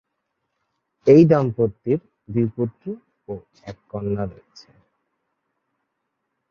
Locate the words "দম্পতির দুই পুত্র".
1.25-2.85